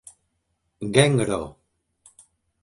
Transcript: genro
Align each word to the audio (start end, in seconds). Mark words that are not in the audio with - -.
genro 0.95 1.39